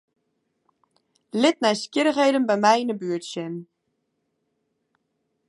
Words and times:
Lit 1.41 1.57
nijsgjirrichheden 1.61 2.47
by 2.49 2.55
my 2.63 2.75
yn 2.81 2.91
'e 2.91 2.97
buert 2.99 3.25
sjen. 3.31 3.55